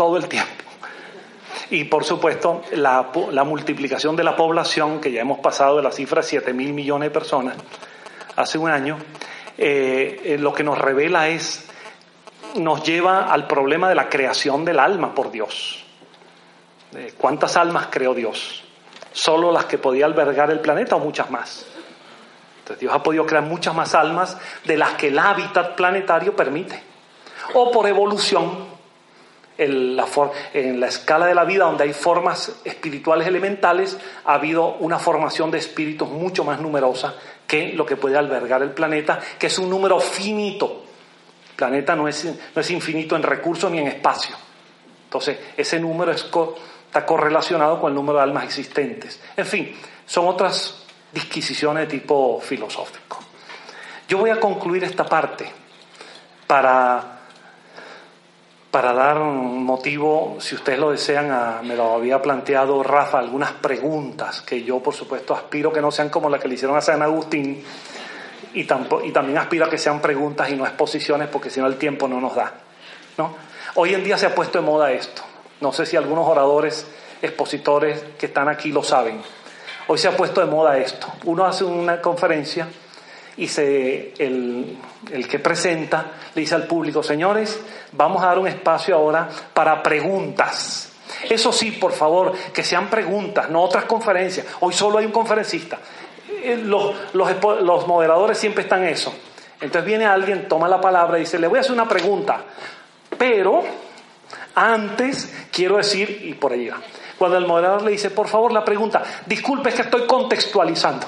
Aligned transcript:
todo 0.00 0.16
el 0.16 0.28
tiempo. 0.28 0.52
Y 1.70 1.82
por 1.82 2.04
supuesto, 2.04 2.62
la, 2.70 3.10
multiplicación 3.44 4.14
de 4.14 4.22
la 4.22 4.36
población, 4.36 5.00
que 5.00 5.10
ya 5.10 5.22
hemos 5.22 5.40
pasado 5.40 5.78
de 5.78 5.82
la 5.82 5.90
cifra 5.90 6.22
de 6.22 6.28
7 6.28 6.52
mil 6.52 6.72
millones 6.72 7.08
de 7.08 7.10
personas 7.10 7.56
hace 8.36 8.58
un 8.58 8.70
año, 8.70 8.96
eh, 9.56 10.36
lo 10.38 10.52
que 10.52 10.62
nos 10.62 10.78
revela 10.78 11.26
es, 11.26 11.68
nos 12.54 12.84
lleva 12.84 13.24
al 13.24 13.48
problema 13.48 13.88
de 13.88 13.96
la 13.96 14.08
creación 14.08 14.64
del 14.64 14.78
alma 14.78 15.12
por 15.16 15.32
Dios. 15.32 15.84
Eh, 16.94 17.14
¿Cuántas 17.18 17.56
almas 17.56 17.88
creó 17.90 18.14
Dios? 18.14 18.62
¿Solo 19.10 19.50
las 19.50 19.64
que 19.64 19.78
podía 19.78 20.06
albergar 20.06 20.52
el 20.52 20.60
planeta 20.60 20.94
o 20.94 21.00
muchas 21.00 21.28
más? 21.28 21.66
Entonces 22.60 22.78
Dios 22.78 22.94
ha 22.94 23.02
podido 23.02 23.26
crear 23.26 23.42
muchas 23.42 23.74
más 23.74 23.96
almas 23.96 24.38
de 24.62 24.76
las 24.76 24.92
que 24.92 25.08
el 25.08 25.18
hábitat 25.18 25.74
planetario 25.74 26.36
permite. 26.36 26.80
O 27.54 27.72
por 27.72 27.88
evolución, 27.88 28.67
en 29.58 29.96
la, 29.96 30.86
escala 30.86 31.26
de 31.26 31.34
la 31.34 31.44
vida, 31.44 31.64
donde 31.64 31.84
hay 31.84 31.92
formas 31.92 32.60
espirituales 32.64 33.26
elementales, 33.26 33.98
ha 34.24 34.34
habido 34.34 34.76
una 34.76 34.98
formación 34.98 35.50
de 35.50 35.58
espíritus 35.58 36.08
mucho 36.08 36.44
más 36.44 36.60
numerosa 36.60 37.14
que 37.46 37.72
lo 37.72 37.84
que 37.84 37.96
puede 37.96 38.16
albergar 38.16 38.62
el 38.62 38.70
planeta, 38.70 39.18
que 39.38 39.48
es 39.48 39.58
un 39.58 39.68
número 39.68 39.98
finito. 39.98 40.84
El 41.50 41.56
planeta 41.56 41.96
no 41.96 42.06
es, 42.06 42.24
no 42.24 42.60
es 42.60 42.70
infinito 42.70 43.16
en 43.16 43.24
recursos 43.24 43.70
ni 43.70 43.78
en 43.78 43.88
espacio. 43.88 44.36
Entonces, 45.04 45.38
ese 45.56 45.80
número 45.80 46.12
está 46.12 47.04
correlacionado 47.04 47.80
con 47.80 47.90
el 47.90 47.96
número 47.96 48.18
de 48.18 48.24
almas 48.24 48.44
existentes. 48.44 49.20
En 49.36 49.46
fin, 49.46 49.74
son 50.06 50.28
otras 50.28 50.84
disquisiciones 51.12 51.88
de 51.88 51.98
tipo 51.98 52.40
filosófico. 52.40 53.18
Yo 54.06 54.18
voy 54.18 54.30
a 54.30 54.38
concluir 54.38 54.84
esta 54.84 55.04
parte 55.04 55.50
para 56.46 57.17
para 58.78 58.92
dar 58.92 59.18
un 59.18 59.64
motivo, 59.64 60.36
si 60.38 60.54
ustedes 60.54 60.78
lo 60.78 60.92
desean, 60.92 61.66
me 61.66 61.74
lo 61.74 61.94
había 61.94 62.22
planteado 62.22 62.80
Rafa, 62.84 63.18
algunas 63.18 63.50
preguntas 63.50 64.40
que 64.42 64.62
yo, 64.62 64.78
por 64.78 64.94
supuesto, 64.94 65.34
aspiro 65.34 65.72
que 65.72 65.80
no 65.80 65.90
sean 65.90 66.10
como 66.10 66.30
las 66.30 66.40
que 66.40 66.46
le 66.46 66.54
hicieron 66.54 66.76
a 66.76 66.80
San 66.80 67.02
Agustín 67.02 67.60
y, 68.54 68.60
y 68.60 68.64
también 69.12 69.36
aspiro 69.36 69.64
a 69.64 69.68
que 69.68 69.78
sean 69.78 70.00
preguntas 70.00 70.48
y 70.50 70.54
no 70.54 70.64
exposiciones 70.64 71.26
porque 71.26 71.50
si 71.50 71.58
no 71.58 71.66
el 71.66 71.76
tiempo 71.76 72.06
no 72.06 72.20
nos 72.20 72.36
da. 72.36 72.54
¿no? 73.16 73.34
Hoy 73.74 73.94
en 73.94 74.04
día 74.04 74.16
se 74.16 74.26
ha 74.26 74.34
puesto 74.36 74.60
de 74.60 74.64
moda 74.64 74.92
esto. 74.92 75.22
No 75.60 75.72
sé 75.72 75.84
si 75.84 75.96
algunos 75.96 76.28
oradores, 76.28 76.86
expositores 77.20 78.00
que 78.16 78.26
están 78.26 78.48
aquí 78.48 78.70
lo 78.70 78.84
saben. 78.84 79.20
Hoy 79.88 79.98
se 79.98 80.06
ha 80.06 80.16
puesto 80.16 80.40
de 80.40 80.46
moda 80.46 80.78
esto. 80.78 81.08
Uno 81.24 81.44
hace 81.46 81.64
una 81.64 82.00
conferencia 82.00 82.68
y 83.38 83.46
se, 83.46 84.14
el, 84.18 84.76
el, 85.12 85.28
que 85.28 85.38
presenta 85.38 86.12
le 86.34 86.40
dice 86.40 86.56
al 86.56 86.66
público, 86.66 87.02
señores, 87.02 87.58
vamos 87.92 88.22
a 88.22 88.26
dar 88.26 88.38
un 88.38 88.48
espacio 88.48 88.96
ahora 88.96 89.28
para 89.54 89.82
preguntas. 89.82 90.92
Eso 91.28 91.52
sí, 91.52 91.70
por 91.72 91.92
favor, 91.92 92.32
que 92.52 92.62
sean 92.62 92.90
preguntas, 92.90 93.48
no 93.48 93.62
otras 93.62 93.84
conferencias. 93.84 94.46
Hoy 94.60 94.74
solo 94.74 94.98
hay 94.98 95.06
un 95.06 95.12
conferencista. 95.12 95.78
Eh, 96.42 96.60
los, 96.62 96.94
los, 97.14 97.30
los 97.62 97.86
moderadores 97.86 98.38
siempre 98.38 98.64
están 98.64 98.84
eso. 98.84 99.14
Entonces 99.60 99.84
viene 99.84 100.04
alguien, 100.04 100.48
toma 100.48 100.68
la 100.68 100.80
palabra 100.80 101.18
y 101.18 101.22
dice, 101.22 101.38
le 101.38 101.46
voy 101.46 101.58
a 101.58 101.60
hacer 101.60 101.72
una 101.72 101.88
pregunta, 101.88 102.42
pero 103.16 103.62
antes 104.54 105.48
quiero 105.52 105.76
decir, 105.76 106.22
y 106.24 106.34
por 106.34 106.52
ahí 106.52 106.68
va. 106.68 106.78
Cuando 107.16 107.36
el 107.36 107.46
moderador 107.46 107.82
le 107.82 107.92
dice, 107.92 108.10
por 108.10 108.28
favor, 108.28 108.52
la 108.52 108.64
pregunta, 108.64 109.02
disculpe, 109.26 109.70
es 109.70 109.74
que 109.74 109.82
estoy 109.82 110.06
contextualizando. 110.06 111.06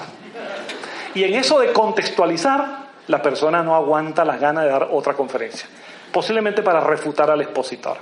Y 1.13 1.23
en 1.23 1.35
eso 1.35 1.59
de 1.59 1.73
contextualizar, 1.73 2.91
la 3.07 3.21
persona 3.21 3.63
no 3.63 3.75
aguanta 3.75 4.23
las 4.23 4.39
ganas 4.39 4.63
de 4.63 4.69
dar 4.69 4.89
otra 4.91 5.13
conferencia, 5.13 5.67
posiblemente 6.11 6.61
para 6.61 6.79
refutar 6.79 7.29
al 7.29 7.41
expositor. 7.41 7.97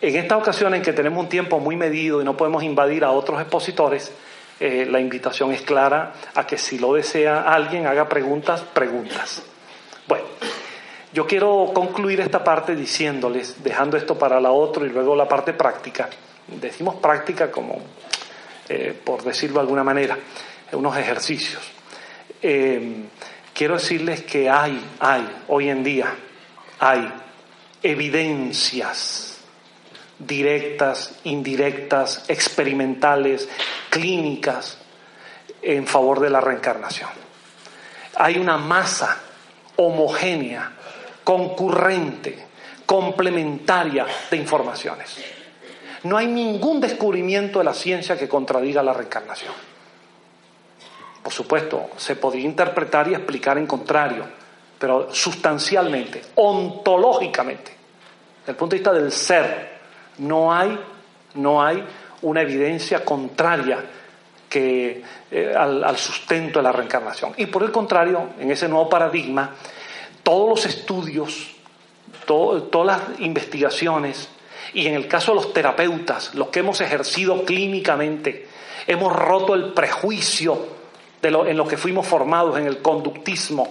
En 0.00 0.14
esta 0.14 0.36
ocasión 0.36 0.74
en 0.74 0.82
que 0.82 0.92
tenemos 0.92 1.18
un 1.18 1.28
tiempo 1.28 1.58
muy 1.58 1.76
medido 1.76 2.20
y 2.20 2.24
no 2.24 2.36
podemos 2.36 2.62
invadir 2.62 3.02
a 3.04 3.10
otros 3.10 3.40
expositores, 3.40 4.12
eh, 4.60 4.86
la 4.88 5.00
invitación 5.00 5.52
es 5.52 5.62
clara 5.62 6.12
a 6.34 6.46
que 6.46 6.58
si 6.58 6.78
lo 6.78 6.94
desea 6.94 7.42
alguien 7.42 7.86
haga 7.86 8.08
preguntas, 8.08 8.60
preguntas. 8.60 9.42
Bueno, 10.06 10.24
yo 11.12 11.26
quiero 11.26 11.70
concluir 11.74 12.20
esta 12.20 12.44
parte 12.44 12.76
diciéndoles, 12.76 13.62
dejando 13.64 13.96
esto 13.96 14.18
para 14.18 14.40
la 14.40 14.52
otra 14.52 14.86
y 14.86 14.90
luego 14.90 15.16
la 15.16 15.26
parte 15.26 15.52
práctica. 15.54 16.08
Decimos 16.46 16.96
práctica 16.96 17.50
como, 17.50 17.78
eh, 18.68 18.98
por 19.02 19.22
decirlo 19.24 19.56
de 19.56 19.60
alguna 19.60 19.82
manera, 19.82 20.16
unos 20.72 20.96
ejercicios. 20.96 21.75
Eh, 22.48 23.08
quiero 23.52 23.74
decirles 23.74 24.22
que 24.22 24.48
hay, 24.48 24.80
hay, 25.00 25.28
hoy 25.48 25.68
en 25.68 25.82
día, 25.82 26.14
hay 26.78 27.12
evidencias 27.82 29.40
directas, 30.16 31.18
indirectas, 31.24 32.24
experimentales, 32.28 33.48
clínicas 33.90 34.78
en 35.60 35.88
favor 35.88 36.20
de 36.20 36.30
la 36.30 36.40
reencarnación. 36.40 37.10
Hay 38.14 38.38
una 38.38 38.58
masa 38.58 39.22
homogénea, 39.74 40.70
concurrente, 41.24 42.46
complementaria 42.86 44.06
de 44.30 44.36
informaciones. 44.36 45.16
No 46.04 46.16
hay 46.16 46.28
ningún 46.28 46.80
descubrimiento 46.80 47.58
de 47.58 47.64
la 47.64 47.74
ciencia 47.74 48.16
que 48.16 48.28
contradiga 48.28 48.84
la 48.84 48.92
reencarnación. 48.92 49.75
Por 51.26 51.32
supuesto, 51.32 51.90
se 51.96 52.14
podría 52.14 52.44
interpretar 52.44 53.08
y 53.08 53.14
explicar 53.14 53.58
en 53.58 53.66
contrario, 53.66 54.24
pero 54.78 55.12
sustancialmente, 55.12 56.22
ontológicamente, 56.36 57.72
desde 58.38 58.52
el 58.52 58.56
punto 58.56 58.76
de 58.76 58.78
vista 58.78 58.92
del 58.92 59.10
ser, 59.10 59.72
no 60.18 60.54
hay, 60.54 60.78
no 61.34 61.60
hay 61.60 61.84
una 62.22 62.42
evidencia 62.42 63.04
contraria 63.04 63.84
que, 64.48 65.02
eh, 65.32 65.52
al, 65.52 65.96
sustento 65.96 66.60
de 66.60 66.62
la 66.62 66.70
reencarnación. 66.70 67.32
Y 67.38 67.46
por 67.46 67.64
el 67.64 67.72
contrario, 67.72 68.28
en 68.38 68.52
ese 68.52 68.68
nuevo 68.68 68.88
paradigma, 68.88 69.50
todos 70.22 70.48
los 70.48 70.64
estudios, 70.64 71.56
todas 72.24 72.86
las 72.86 73.18
investigaciones, 73.18 74.28
y 74.74 74.86
en 74.86 74.94
el 74.94 75.08
caso 75.08 75.32
de 75.32 75.42
los 75.42 75.52
terapeutas, 75.52 76.36
los 76.36 76.50
que 76.50 76.60
hemos 76.60 76.80
ejercido 76.80 77.44
clínicamente, 77.44 78.46
hemos 78.86 79.12
roto 79.12 79.54
el 79.54 79.72
prejuicio 79.72 80.75
en 81.22 81.56
lo 81.56 81.66
que 81.66 81.76
fuimos 81.76 82.06
formados 82.06 82.58
en 82.58 82.66
el 82.66 82.82
conductismo. 82.82 83.68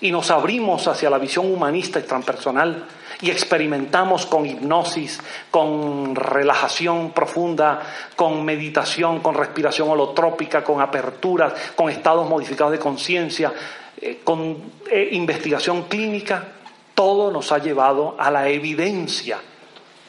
Y 0.00 0.10
nos 0.10 0.30
abrimos 0.30 0.88
hacia 0.88 1.08
la 1.10 1.18
visión 1.18 1.52
humanista 1.52 2.00
y 2.00 2.02
transpersonal 2.02 2.86
y 3.20 3.30
experimentamos 3.30 4.26
con 4.26 4.44
hipnosis, 4.44 5.20
con 5.50 6.16
relajación 6.16 7.12
profunda, 7.12 7.80
con 8.16 8.44
meditación, 8.44 9.20
con 9.20 9.36
respiración 9.36 9.88
holotrópica, 9.88 10.64
con 10.64 10.80
aperturas, 10.80 11.52
con 11.76 11.88
estados 11.88 12.28
modificados 12.28 12.72
de 12.72 12.80
conciencia, 12.80 13.52
eh, 14.00 14.20
con 14.24 14.72
eh, 14.90 15.10
investigación 15.12 15.84
clínica, 15.84 16.48
todo 16.94 17.30
nos 17.30 17.52
ha 17.52 17.58
llevado 17.58 18.16
a 18.18 18.30
la 18.30 18.48
evidencia 18.48 19.38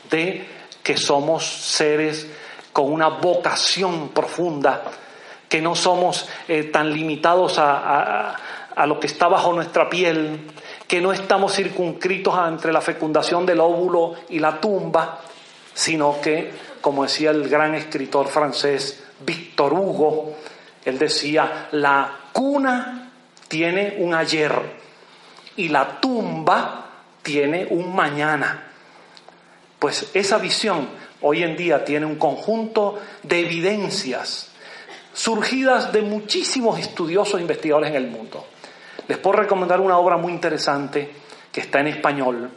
de 0.10 0.46
que 0.82 0.98
somos 0.98 1.46
seres 1.46 2.28
con 2.74 2.92
una 2.92 3.10
vocación 3.10 4.10
profunda 4.10 4.84
que 5.54 5.62
no 5.62 5.76
somos 5.76 6.28
eh, 6.48 6.64
tan 6.64 6.92
limitados 6.92 7.60
a, 7.60 8.36
lo 8.88 9.00
que 9.00 9.06
está 9.06 9.28
bajo 9.28 9.54
nuestra 9.54 9.88
piel, 9.88 10.50
que 10.88 11.00
no 11.00 11.14
estamos 11.14 11.54
circunscritos 11.54 12.34
entre 12.48 12.74
la 12.74 12.82
fecundación 12.82 13.46
del 13.46 13.60
óvulo 13.60 14.16
y 14.30 14.40
la 14.40 14.60
tumba, 14.60 15.20
sino 15.72 16.20
que, 16.20 16.52
como 16.82 17.04
decía 17.04 17.30
el 17.30 17.48
gran 17.48 17.76
escritor 17.76 18.30
francés 18.30 19.04
Victor 19.24 19.74
Hugo, 19.74 20.34
él 20.86 20.98
decía, 20.98 21.68
la 21.74 22.12
cuna 22.34 23.12
tiene 23.48 23.98
un 24.00 24.16
ayer 24.16 24.60
y 25.56 25.70
la 25.70 26.02
tumba 26.02 26.88
tiene 27.22 27.68
un 27.70 27.96
mañana. 27.96 28.72
Pues 29.78 30.10
esa 30.16 30.40
visión 30.40 30.90
hoy 31.22 31.44
en 31.44 31.56
día 31.56 31.86
tiene 31.86 32.08
un 32.08 32.16
conjunto 32.16 33.00
de 33.22 33.42
evidencias 33.42 34.50
surgidas 35.14 35.94
de 35.94 36.02
muchísimos 36.02 36.80
estudiosos 36.80 37.40
e 37.40 37.42
investigadores 37.42 37.92
en 37.92 37.96
el 37.96 38.08
mundo. 38.08 38.46
Les 39.08 39.18
puedo 39.18 39.38
recomendar 39.38 39.80
una 39.80 39.98
obra 39.98 40.18
muy 40.18 40.34
interesante 40.34 41.12
que 41.52 41.62
está 41.62 41.80
en 41.80 41.88
español 41.88 42.50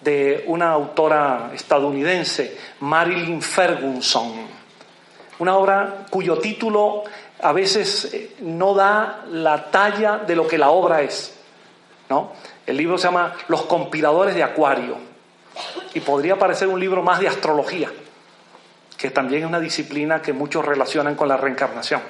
de 0.00 0.44
una 0.46 0.70
autora 0.70 1.50
estadounidense, 1.52 2.56
Marilyn 2.80 3.42
Ferguson. 3.42 4.32
Una 5.38 5.56
obra 5.56 6.06
cuyo 6.08 6.38
título 6.38 7.02
a 7.42 7.52
veces 7.52 8.12
eh, 8.12 8.36
no 8.40 8.74
da 8.74 9.24
la 9.30 9.70
talla 9.70 10.18
de 10.18 10.36
lo 10.36 10.46
que 10.46 10.58
la 10.58 10.70
obra 10.70 11.02
es. 11.02 11.34
¿no? 12.08 12.32
El 12.64 12.76
libro 12.76 12.96
se 12.98 13.04
llama 13.04 13.34
Los 13.48 13.62
compiladores 13.62 14.34
de 14.34 14.42
Acuario 14.42 14.96
y 15.92 16.00
podría 16.00 16.38
parecer 16.38 16.68
un 16.68 16.78
libro 16.78 17.02
más 17.02 17.20
de 17.20 17.28
astrología 17.28 17.90
que 19.06 19.12
también 19.12 19.44
es 19.44 19.48
una 19.48 19.60
disciplina 19.60 20.20
que 20.20 20.32
muchos 20.32 20.64
relacionan 20.64 21.14
con 21.14 21.28
la 21.28 21.36
reencarnación. 21.36 22.00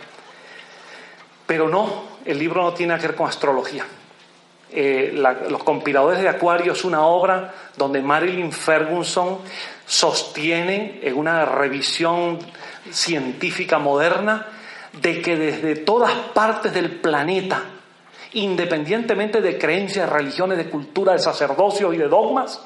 Pero 1.47 1.69
no, 1.69 2.05
el 2.25 2.39
libro 2.39 2.63
no 2.63 2.73
tiene 2.73 2.97
que 2.97 3.09
ver 3.09 3.15
con 3.15 3.29
astrología. 3.29 3.85
Eh, 4.71 5.13
los 5.51 5.63
compiladores 5.63 6.23
de 6.23 6.31
Acuario 6.31 6.73
es 6.73 6.87
una 6.87 7.03
obra 7.03 7.53
donde 7.77 8.01
Marilyn 8.01 8.51
Ferguson 8.51 9.41
sostienen 9.85 11.01
en 11.03 11.19
una 11.19 11.45
revisión 11.45 12.39
científica 12.91 13.79
moderna 13.79 14.47
de 14.95 15.21
que 15.21 15.37
desde 15.37 15.77
todas 15.77 16.13
partes 16.33 16.73
del 16.73 16.93
planeta, 16.93 17.63
independientemente 18.33 19.43
de 19.43 19.59
creencias, 19.59 20.09
religiones, 20.09 20.57
de 20.57 20.71
cultura, 20.71 21.13
de 21.13 21.19
sacerdocio 21.19 21.93
y 21.93 21.99
de 21.99 22.09
dogmas, 22.09 22.63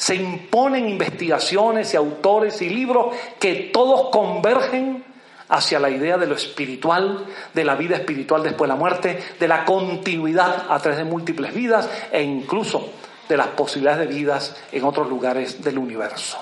se 0.00 0.14
imponen 0.14 0.88
investigaciones 0.88 1.92
y 1.92 1.98
autores 1.98 2.62
y 2.62 2.70
libros 2.70 3.14
que 3.38 3.68
todos 3.70 4.08
convergen 4.08 5.04
hacia 5.50 5.78
la 5.78 5.90
idea 5.90 6.16
de 6.16 6.26
lo 6.26 6.36
espiritual, 6.36 7.26
de 7.52 7.64
la 7.64 7.74
vida 7.74 7.96
espiritual 7.96 8.42
después 8.42 8.66
de 8.66 8.74
la 8.74 8.80
muerte, 8.80 9.22
de 9.38 9.46
la 9.46 9.66
continuidad 9.66 10.64
a 10.70 10.78
través 10.78 10.96
de 10.96 11.04
múltiples 11.04 11.52
vidas 11.52 11.86
e 12.10 12.22
incluso 12.22 12.88
de 13.28 13.36
las 13.36 13.48
posibilidades 13.48 14.08
de 14.08 14.14
vidas 14.14 14.56
en 14.72 14.84
otros 14.84 15.06
lugares 15.06 15.62
del 15.62 15.76
universo. 15.76 16.38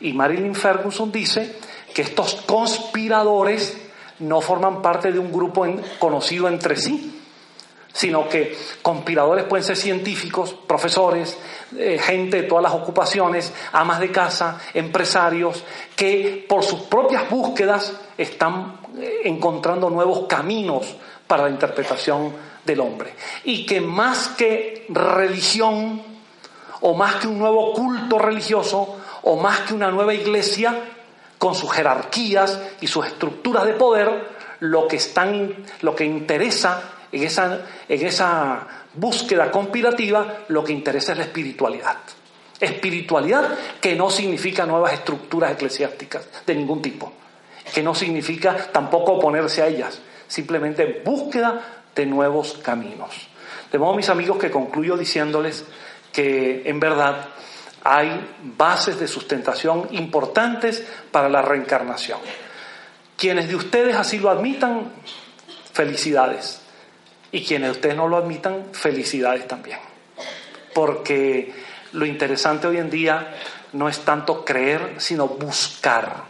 Y 0.00 0.12
Marilyn 0.12 0.56
Ferguson 0.56 1.12
dice 1.12 1.54
que 1.94 2.02
estos 2.02 2.42
conspiradores 2.44 3.80
no 4.18 4.40
forman 4.40 4.82
parte 4.82 5.12
de 5.12 5.20
un 5.20 5.30
grupo 5.30 5.64
conocido 6.00 6.48
entre 6.48 6.74
sí, 6.74 7.23
sino 7.94 8.28
que 8.28 8.58
conspiradores 8.82 9.44
pueden 9.44 9.64
ser 9.64 9.76
científicos, 9.76 10.52
profesores, 10.66 11.38
eh, 11.78 11.96
gente 11.98 12.42
de 12.42 12.48
todas 12.48 12.64
las 12.64 12.74
ocupaciones, 12.74 13.52
amas 13.70 14.00
de 14.00 14.10
casa, 14.10 14.58
empresarios, 14.74 15.64
que 15.94 16.44
por 16.48 16.64
sus 16.64 16.80
propias 16.80 17.30
búsquedas 17.30 17.92
están 18.18 18.80
eh, 18.98 19.20
encontrando 19.24 19.88
nuevos 19.90 20.26
caminos 20.26 20.96
para 21.28 21.44
la 21.44 21.50
interpretación 21.50 22.32
del 22.64 22.80
hombre. 22.80 23.14
Y 23.44 23.64
que 23.64 23.80
más 23.80 24.28
que 24.30 24.86
religión, 24.88 26.02
o 26.80 26.94
más 26.94 27.14
que 27.14 27.28
un 27.28 27.38
nuevo 27.38 27.72
culto 27.74 28.18
religioso, 28.18 28.96
o 29.22 29.36
más 29.36 29.60
que 29.60 29.72
una 29.72 29.92
nueva 29.92 30.12
iglesia, 30.12 30.82
con 31.38 31.54
sus 31.54 31.70
jerarquías 31.70 32.60
y 32.80 32.88
sus 32.88 33.06
estructuras 33.06 33.64
de 33.64 33.74
poder, 33.74 34.34
lo 34.58 34.88
que, 34.88 34.96
están, 34.96 35.54
lo 35.82 35.94
que 35.94 36.04
interesa 36.04 36.90
en 37.14 37.22
esa, 37.22 37.60
en 37.88 38.06
esa 38.06 38.66
búsqueda 38.94 39.50
conspirativa, 39.50 40.40
lo 40.48 40.64
que 40.64 40.72
interesa 40.72 41.12
es 41.12 41.18
la 41.18 41.24
espiritualidad. 41.24 41.98
Espiritualidad 42.58 43.56
que 43.80 43.94
no 43.94 44.10
significa 44.10 44.66
nuevas 44.66 44.92
estructuras 44.94 45.52
eclesiásticas 45.52 46.28
de 46.46 46.54
ningún 46.54 46.82
tipo, 46.82 47.12
que 47.72 47.82
no 47.82 47.94
significa 47.94 48.56
tampoco 48.72 49.12
oponerse 49.12 49.62
a 49.62 49.68
ellas, 49.68 50.00
simplemente 50.26 51.02
búsqueda 51.04 51.84
de 51.94 52.06
nuevos 52.06 52.54
caminos. 52.62 53.28
De 53.70 53.78
modo, 53.78 53.94
mis 53.94 54.08
amigos, 54.08 54.38
que 54.38 54.50
concluyo 54.50 54.96
diciéndoles 54.96 55.64
que 56.12 56.62
en 56.64 56.80
verdad 56.80 57.28
hay 57.84 58.38
bases 58.56 58.98
de 58.98 59.06
sustentación 59.06 59.88
importantes 59.92 60.84
para 61.12 61.28
la 61.28 61.42
reencarnación. 61.42 62.18
Quienes 63.16 63.48
de 63.48 63.56
ustedes 63.56 63.94
así 63.94 64.18
lo 64.18 64.30
admitan, 64.30 64.92
felicidades. 65.72 66.63
Y 67.34 67.42
quienes 67.42 67.66
de 67.66 67.72
ustedes 67.72 67.96
no 67.96 68.06
lo 68.06 68.16
admitan, 68.16 68.66
felicidades 68.70 69.48
también. 69.48 69.80
Porque 70.72 71.52
lo 71.90 72.06
interesante 72.06 72.68
hoy 72.68 72.78
en 72.78 72.90
día 72.90 73.34
no 73.72 73.88
es 73.88 74.04
tanto 74.04 74.44
creer, 74.44 74.94
sino 74.98 75.26
buscar. 75.26 76.26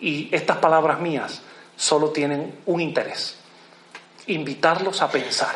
Y 0.00 0.28
estas 0.34 0.56
palabras 0.56 0.98
mías 0.98 1.40
solo 1.76 2.10
tienen 2.10 2.58
un 2.66 2.80
interés, 2.80 3.38
invitarlos 4.26 5.02
a 5.02 5.08
pensar. 5.08 5.54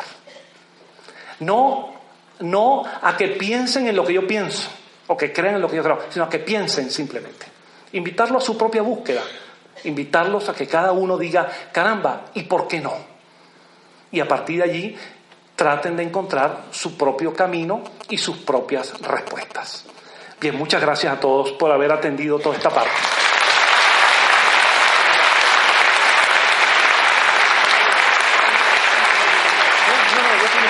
No, 1.41 1.95
no 2.39 2.85
a 3.01 3.17
que 3.17 3.27
piensen 3.27 3.87
en 3.87 3.97
lo 3.97 4.05
que 4.05 4.13
yo 4.13 4.25
pienso, 4.25 4.69
o 5.07 5.17
que 5.17 5.33
crean 5.33 5.55
en 5.55 5.61
lo 5.61 5.67
que 5.67 5.75
yo 5.75 5.83
creo, 5.83 6.03
sino 6.09 6.23
a 6.23 6.29
que 6.29 6.39
piensen 6.39 6.89
simplemente. 6.89 7.47
Invitarlos 7.91 8.43
a 8.43 8.45
su 8.45 8.57
propia 8.57 8.81
búsqueda, 8.81 9.23
invitarlos 9.83 10.47
a 10.47 10.53
que 10.53 10.67
cada 10.67 10.93
uno 10.93 11.17
diga, 11.17 11.51
caramba, 11.73 12.27
¿y 12.33 12.43
por 12.43 12.69
qué 12.69 12.79
no? 12.79 13.12
Y 14.13 14.21
a 14.21 14.27
partir 14.27 14.59
de 14.59 14.63
allí 14.63 14.95
traten 15.55 15.97
de 15.97 16.03
encontrar 16.03 16.67
su 16.71 16.97
propio 16.97 17.33
camino 17.33 17.83
y 18.09 18.17
sus 18.17 18.37
propias 18.37 18.93
respuestas. 19.01 19.85
Bien, 20.39 20.55
muchas 20.55 20.81
gracias 20.81 21.13
a 21.13 21.19
todos 21.19 21.51
por 21.53 21.71
haber 21.71 21.91
atendido 21.91 22.39
toda 22.39 22.55
esta 22.55 22.69
parte. 22.69 22.91